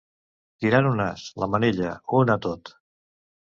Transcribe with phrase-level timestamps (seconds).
[0.63, 1.93] Tirar un as, la manilla,
[2.23, 2.75] un atot.